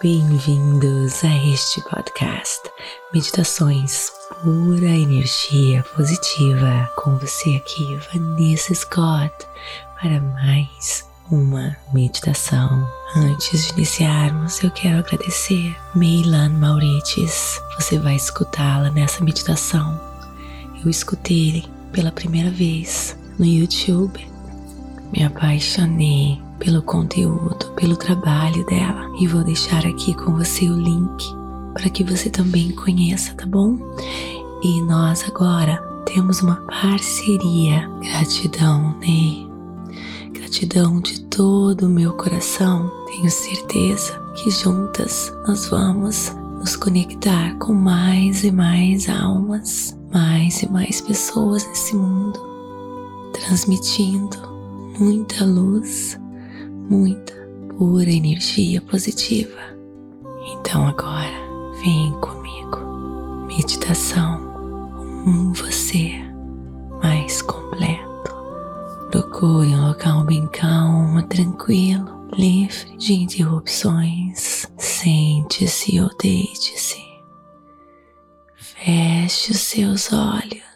[0.00, 2.60] Bem-vindos a este podcast
[3.12, 4.12] Meditações
[4.44, 9.34] Pura Energia Positiva com você aqui, Vanessa Scott,
[10.00, 12.88] para mais uma meditação.
[13.16, 17.60] Antes de iniciarmos, eu quero agradecer Meilan Maurites.
[17.74, 20.00] Você vai escutá-la nessa meditação.
[20.84, 24.24] Eu escutei pela primeira vez no YouTube.
[25.12, 31.38] Me apaixonei pelo conteúdo, pelo trabalho dela e vou deixar aqui com você o link
[31.72, 33.78] para que você também conheça, tá bom?
[34.62, 37.88] E nós agora temos uma parceria.
[38.00, 39.48] Gratidão, Ney.
[40.32, 42.90] Gratidão de todo o meu coração.
[43.06, 50.72] Tenho certeza que juntas nós vamos nos conectar com mais e mais almas, mais e
[50.72, 52.40] mais pessoas nesse mundo,
[53.32, 54.36] transmitindo
[54.98, 56.18] muita luz
[56.88, 57.34] muita
[57.76, 59.60] pura energia positiva.
[60.52, 61.30] Então agora
[61.82, 63.46] vem comigo.
[63.46, 64.48] Meditação
[65.26, 66.12] um você
[67.02, 68.08] mais completo.
[69.10, 74.66] Procure um local bem calmo, tranquilo, livre de interrupções.
[74.76, 77.06] Sente-se ou deite-se.
[78.56, 80.67] Feche os seus olhos.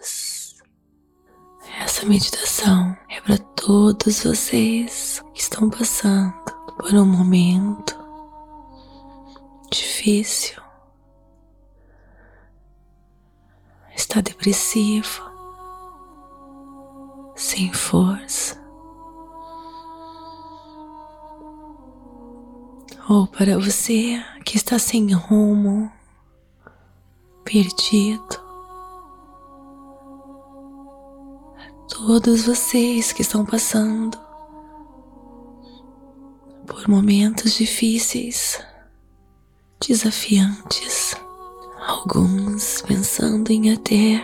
[2.03, 6.35] Essa meditação é para todos vocês que estão passando
[6.77, 7.97] por um momento
[9.71, 10.61] difícil,
[13.95, 15.23] está depressivo,
[17.37, 18.61] sem força,
[23.09, 25.89] ou para você que está sem rumo,
[27.45, 28.42] perdido.
[32.05, 34.19] Todos vocês que estão passando
[36.67, 38.61] por momentos difíceis,
[39.87, 41.15] desafiantes,
[41.87, 44.21] alguns pensando em até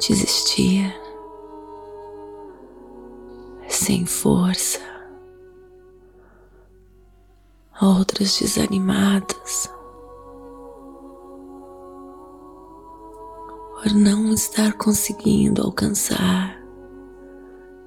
[0.00, 0.98] desistir,
[3.68, 4.80] sem força,
[7.82, 9.75] outros desanimados.
[13.86, 16.60] Por não estar conseguindo alcançar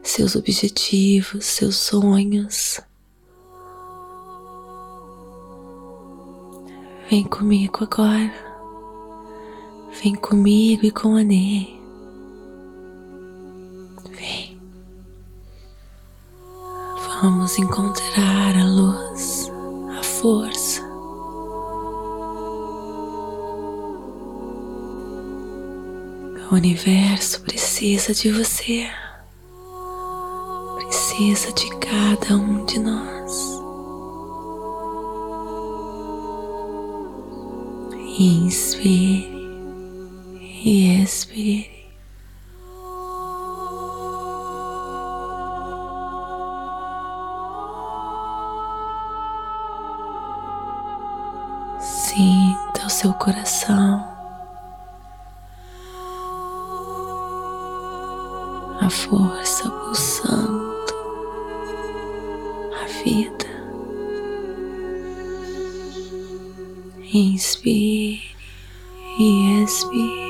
[0.02, 2.80] seus objetivos, seus sonhos.
[7.10, 8.34] Vem comigo agora.
[10.02, 11.78] Vem comigo e com a Ney.
[14.12, 14.58] Vem.
[17.22, 19.52] Vamos encontrar a luz,
[20.00, 20.79] a força
[26.52, 28.90] O universo precisa de você,
[30.78, 33.62] precisa de cada um de nós.
[38.18, 39.30] Inspire
[40.42, 41.88] e expire.
[51.80, 54.09] Sinta o seu coração.
[58.90, 60.84] A força pulsando
[62.74, 63.46] a vida.
[67.14, 68.36] Inspire
[69.20, 70.29] e expire.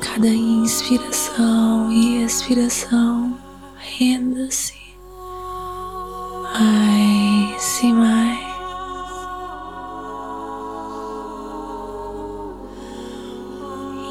[0.00, 3.38] Cada inspiração e expiração,
[3.76, 4.74] renda-se
[6.42, 8.50] mais e mais.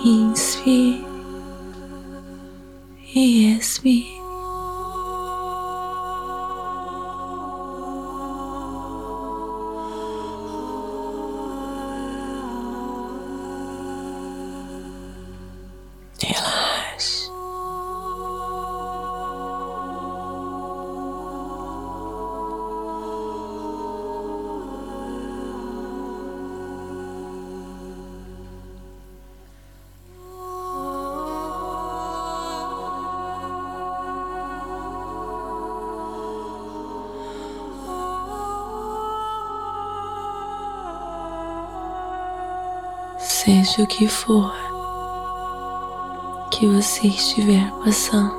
[0.05, 1.05] Inspire
[3.13, 4.18] e expire.
[43.41, 44.53] Seja o que for
[46.51, 48.35] que você estiver passando,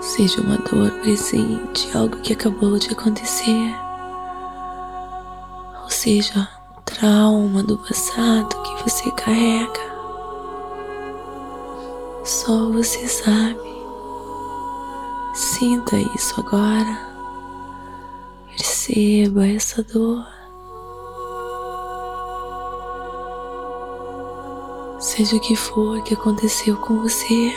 [0.00, 3.76] seja uma dor presente, algo que acabou de acontecer,
[5.82, 9.92] ou seja, um trauma do passado que você carrega,
[12.24, 13.60] só você sabe.
[15.34, 16.98] Sinta isso agora.
[18.56, 20.37] Perceba essa dor.
[25.18, 27.52] Seja o que for que aconteceu com você,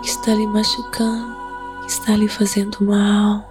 [0.00, 1.34] que está lhe machucando,
[1.82, 3.44] que está lhe fazendo mal,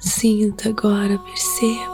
[0.00, 1.93] sinta agora, perceba.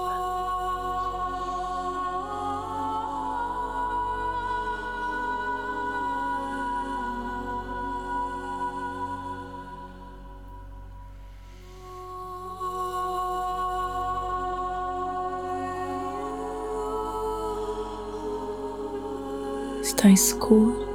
[19.91, 20.89] Está escuro.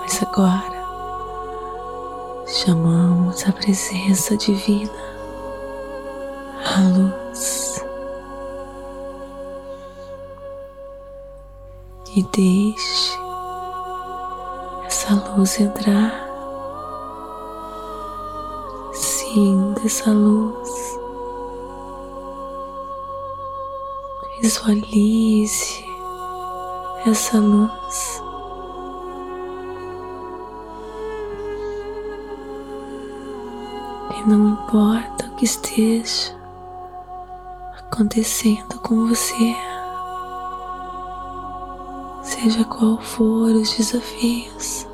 [0.00, 0.84] Mas agora
[2.46, 4.90] chamamos a presença divina,
[6.64, 7.84] a luz,
[12.16, 13.18] e deixe
[14.86, 16.24] essa luz entrar.
[18.94, 20.63] Sinta essa luz.
[24.44, 25.82] Visualize
[27.06, 28.20] essa luz.
[34.14, 36.36] E não importa o que esteja
[37.78, 39.56] acontecendo com você,
[42.22, 44.86] seja qual for os desafios,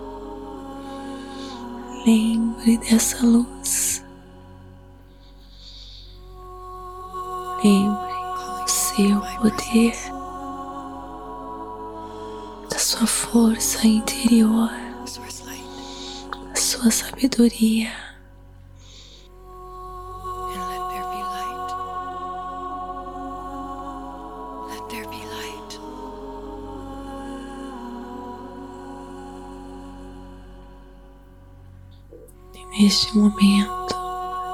[2.06, 3.99] lembre dessa luz.
[9.00, 9.96] Seu poder,
[12.68, 14.70] da sua força interior,
[16.50, 17.90] da sua sabedoria.
[32.78, 33.94] Neste momento,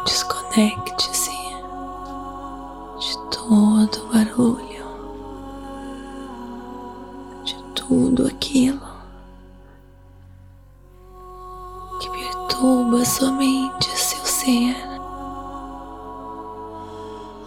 [0.04, 1.25] desconecte-se
[3.48, 4.86] todo o barulho
[7.44, 8.80] de tudo aquilo
[12.00, 14.76] que perturba somente seu ser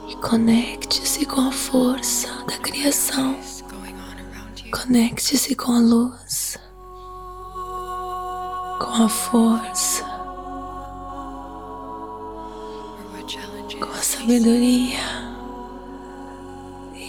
[0.07, 3.35] e conecte-se com a força da criação.
[4.71, 6.57] Conecte-se com a luz,
[8.79, 10.05] com a força,
[13.79, 15.18] com a sabedoria.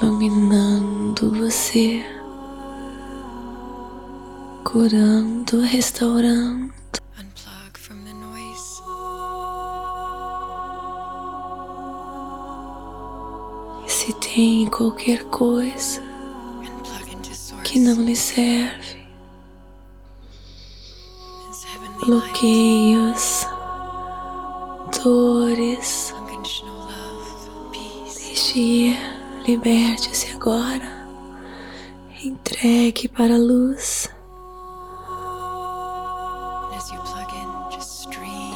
[0.00, 2.04] iluminando você,
[4.64, 6.72] curando, restaurando.
[13.86, 16.02] E se tem qualquer coisa
[17.64, 19.06] que não lhe serve,
[22.00, 23.46] bloqueios,
[25.02, 26.14] dores,
[29.46, 31.06] Liberte-se agora.
[32.24, 34.10] Entregue para a luz.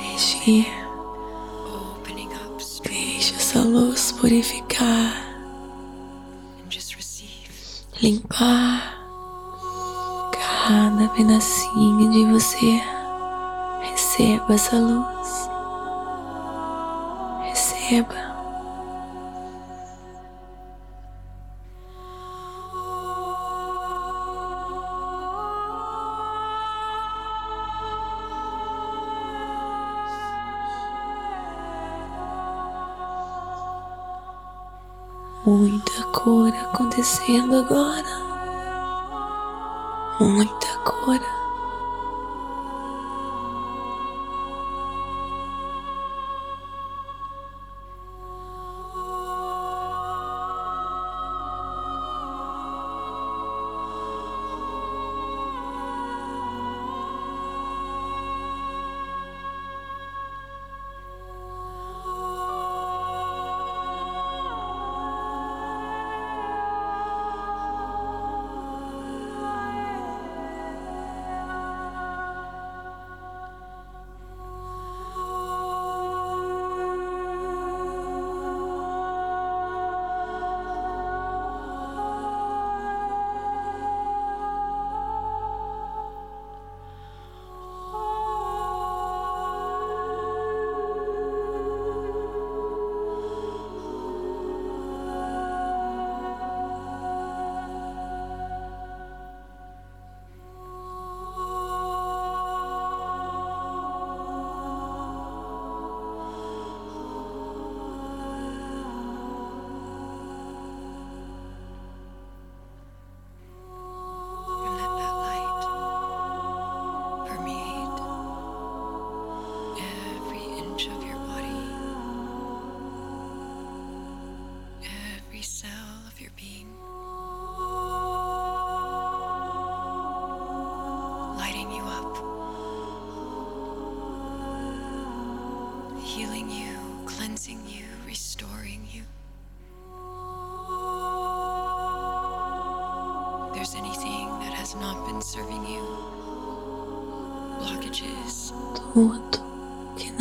[0.00, 0.66] Deixe ir.
[2.84, 5.22] Deixe essa luz purificar.
[8.02, 8.98] Limpar
[10.32, 12.82] cada pedacinho de você.
[13.82, 15.48] Receba essa luz.
[17.44, 18.31] Receba.
[37.02, 38.22] Acontecendo agora.
[40.20, 41.41] Muita cura.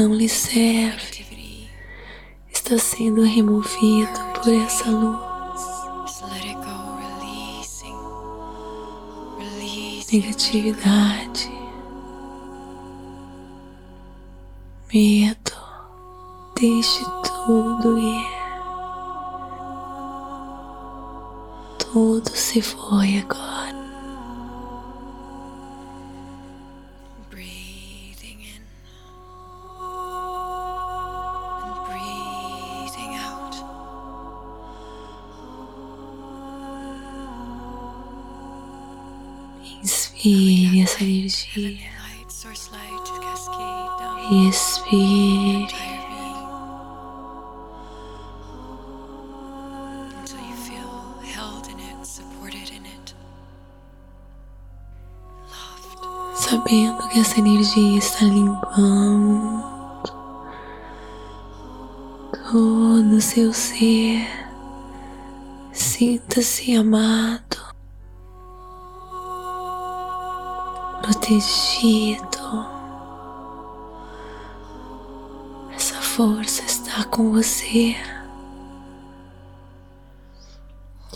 [0.01, 1.22] Não lhe serve
[2.51, 5.31] está sendo removido por essa luz.
[10.12, 11.50] Negatividade,
[14.93, 15.51] medo,
[16.60, 17.05] deixe
[17.46, 18.41] tudo ir.
[21.77, 23.80] Tudo se foi agora.
[52.03, 53.15] Supported in it,
[55.50, 56.38] loved.
[56.38, 59.63] Sabendo que essa energia está limpando
[62.51, 64.27] todo o seu ser.
[65.72, 67.50] Sinta-se amado,
[71.31, 72.67] protegido.
[75.73, 77.95] Essa força está com você.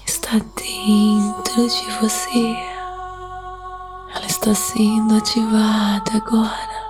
[0.07, 2.55] Está dentro de você.
[4.15, 6.85] Ela está sendo ativada agora.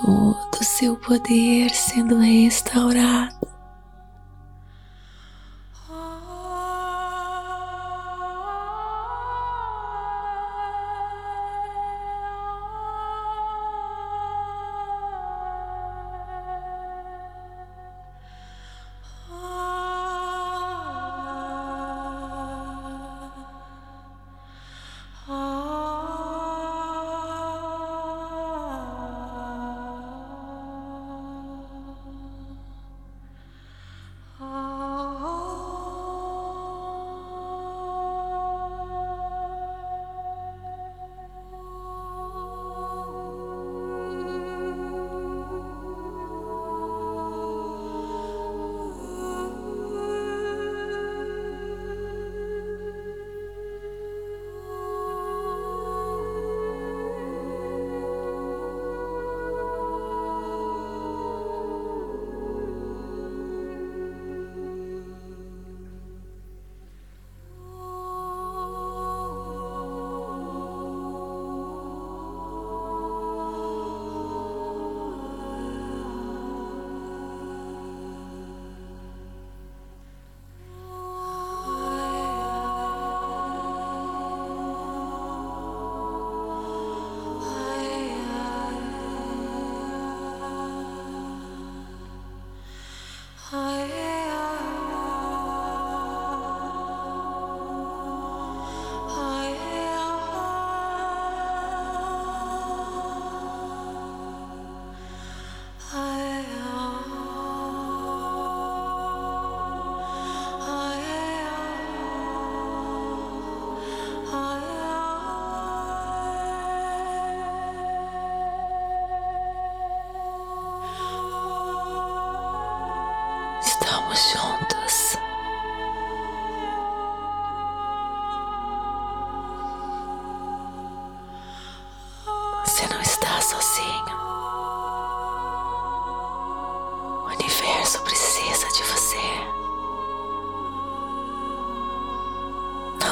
[0.00, 3.51] Todo o seu poder sendo restaurado.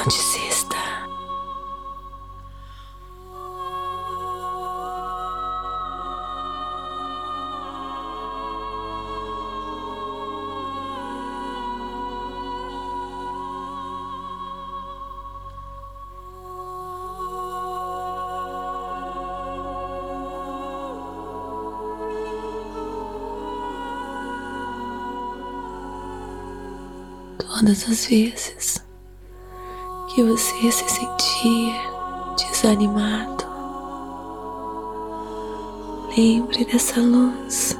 [0.00, 0.76] Não desista.
[27.38, 28.79] Todas as vezes
[30.20, 31.72] que você se sentir
[32.36, 33.46] desanimado,
[36.14, 37.74] lembre dessa luz.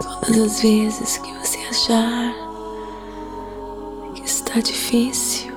[0.00, 2.32] Todas as vezes que você achar
[4.14, 5.52] que está difícil,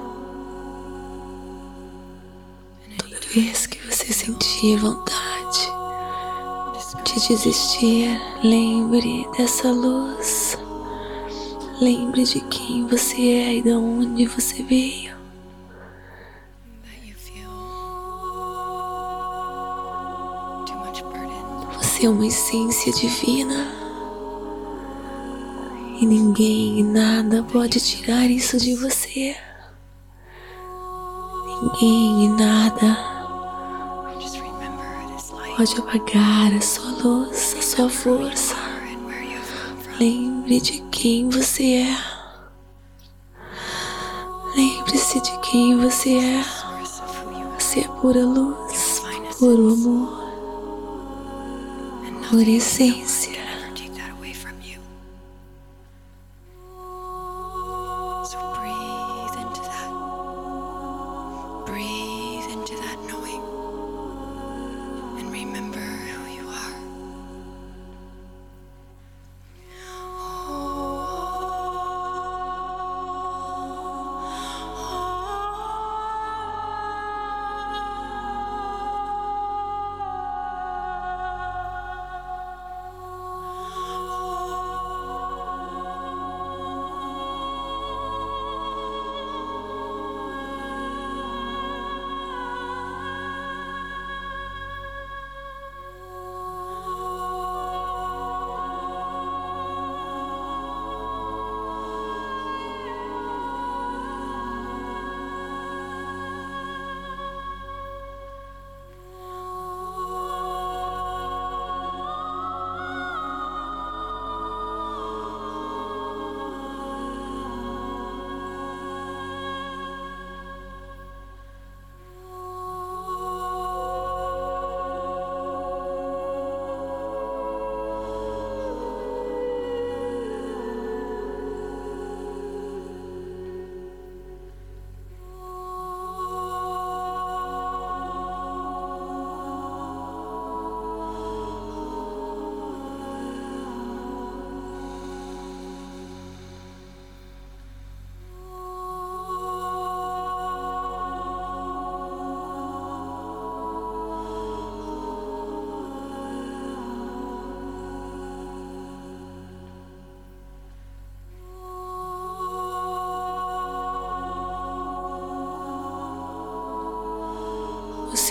[2.98, 5.31] toda vez que você sentir vontade
[7.14, 10.58] de desistir, lembre dessa luz.
[11.82, 15.16] Lembre de quem você é e de onde você veio.
[21.78, 23.68] Você é uma essência divina.
[26.00, 29.36] E ninguém e nada pode tirar isso de você.
[31.62, 33.11] Ninguém e nada
[35.62, 38.56] pode apagar a sua luz, a sua força.
[40.00, 41.98] Lembre de quem você é.
[44.56, 46.44] Lembre-se de quem você é.
[47.60, 49.04] Você é pura luz,
[49.38, 50.34] puro amor,
[52.28, 53.41] pura essência.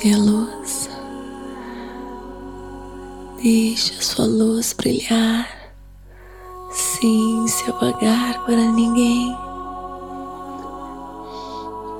[0.00, 0.88] Você é luz.
[3.42, 5.46] Deixe a sua luz brilhar
[6.70, 9.36] sem se apagar para ninguém.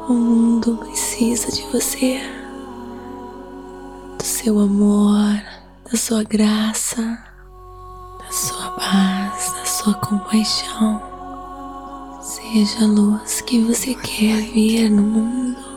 [0.09, 2.23] O mundo precisa de você,
[4.17, 5.39] do seu amor,
[5.93, 7.03] da sua graça,
[8.19, 11.03] da sua paz, da sua compaixão.
[12.23, 15.70] Seja a luz que você quer ver no mundo.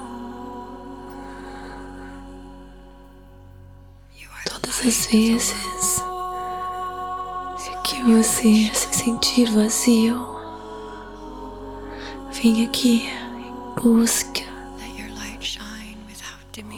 [4.86, 6.04] As vezes
[7.86, 10.26] que você se sentir vazio,
[12.34, 14.42] vem aqui e busca,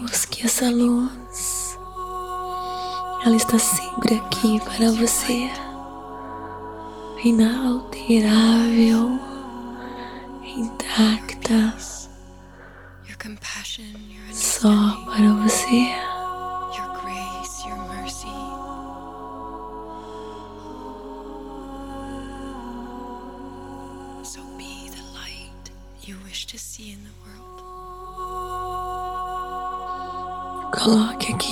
[0.02, 1.80] busque essa luz.
[3.26, 5.50] Ela está sempre aqui para você,
[7.24, 9.20] inalterável,
[10.44, 11.76] intacta,
[14.32, 16.05] só para você.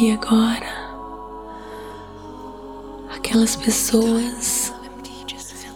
[0.03, 0.83] Aqui agora
[3.15, 4.73] aquelas pessoas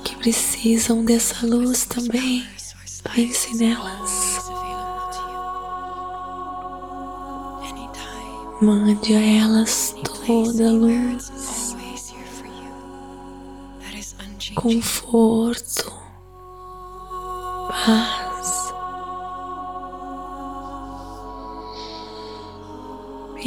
[0.03, 2.45] que precisam dessa luz também.
[3.13, 4.37] Pense nelas.
[8.59, 11.31] Mande a elas toda a luz,
[14.55, 15.93] conforto,
[17.69, 18.16] paz.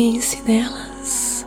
[0.01, 1.47] Pense nelas.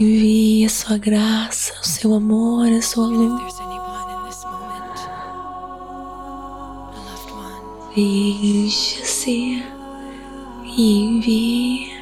[0.00, 3.54] Envie a sua graça, o seu amor, a sua luz.
[7.94, 9.62] Encha-se
[10.64, 11.93] e envie.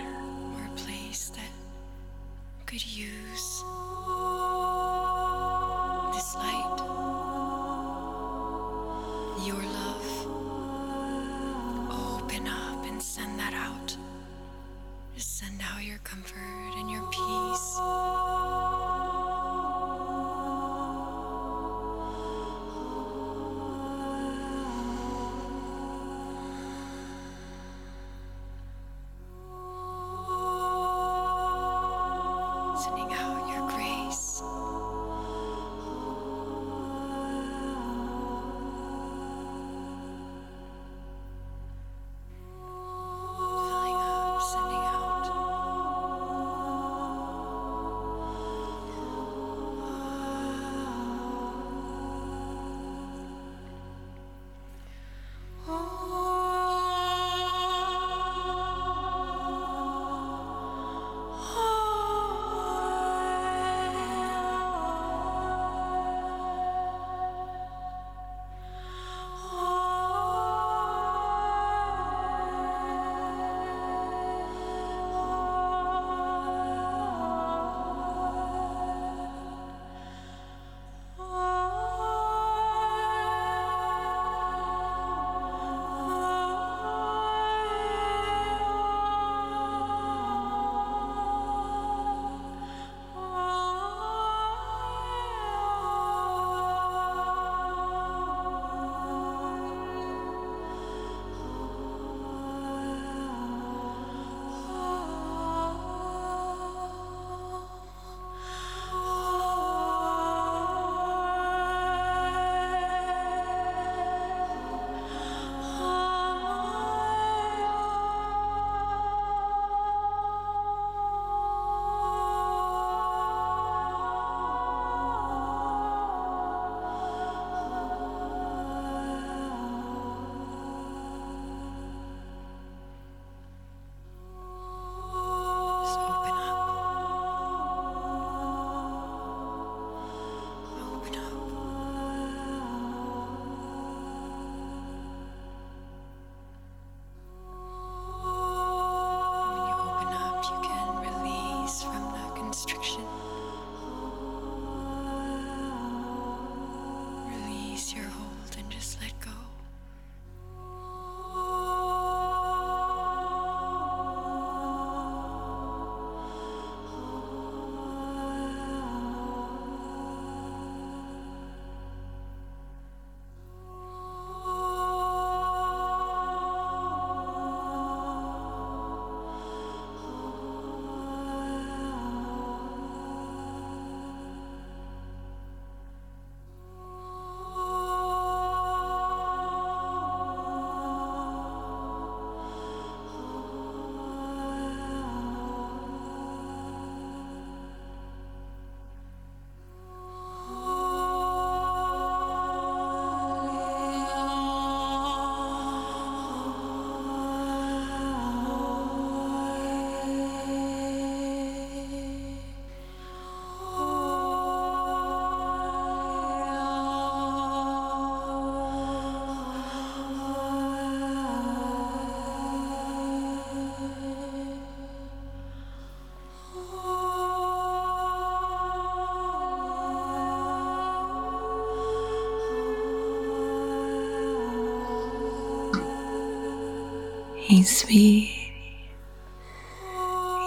[237.63, 238.53] Inspire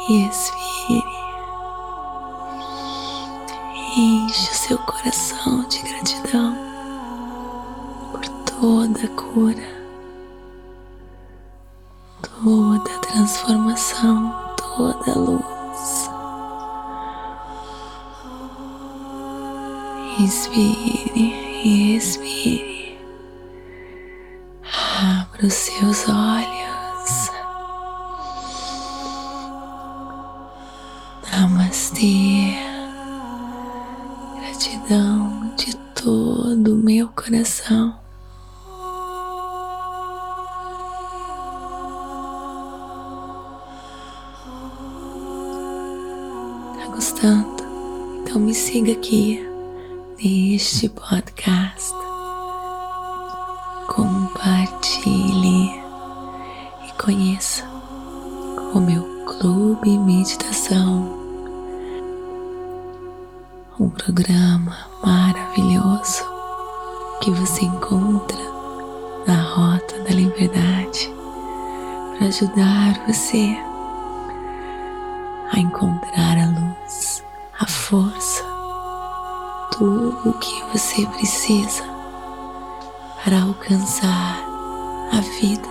[0.09, 1.01] e expire.
[3.95, 6.57] Enche o seu coração de gratidão
[8.11, 9.63] por toda a cura,
[12.21, 16.09] toda a transformação, toda a luz.
[20.19, 21.31] Inspire
[21.63, 22.99] e expire.
[24.99, 26.54] Abra os seus olhos.
[34.39, 37.95] Gratidão de todo o meu coração.
[46.77, 47.63] Tá gostando?
[48.21, 49.43] Então me siga aqui
[50.19, 51.91] neste podcast.
[53.87, 55.71] Compartilhe
[56.87, 57.67] e conheça
[58.75, 61.14] o meu Clube Meditação.
[63.77, 66.23] Um programa maravilhoso
[67.19, 68.37] que você encontra
[69.27, 71.11] na Rota da Liberdade
[72.17, 73.53] para ajudar você
[75.51, 77.21] a encontrar a luz,
[77.59, 78.45] a força,
[79.71, 81.83] tudo o que você precisa
[83.25, 84.39] para alcançar
[85.11, 85.67] a vida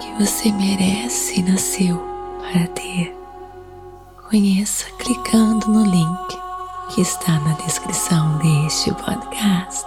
[0.00, 2.02] que você merece e nasceu
[2.40, 3.16] para ter.
[4.28, 6.43] Conheça clicando no link
[6.90, 9.86] que está na descrição deste podcast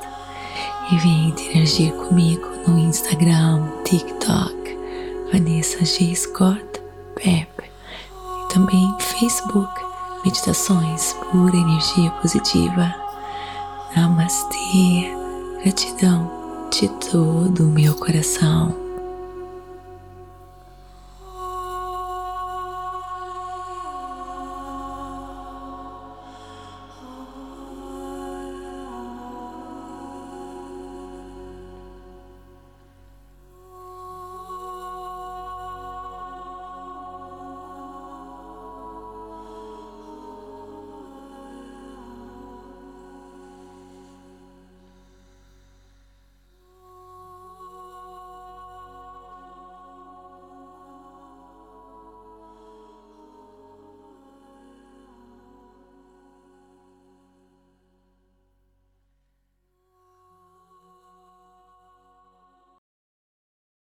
[0.91, 4.77] e venha interagir comigo no Instagram, TikTok,
[5.31, 6.15] Vanessa G.
[6.15, 6.65] Scott
[7.15, 9.71] Pep e também Facebook,
[10.25, 12.93] Meditações Pura Energia Positiva.
[13.95, 15.11] Namastê,
[15.63, 18.86] gratidão de todo o meu coração.